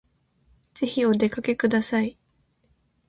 [0.73, 2.17] ぜひお出かけください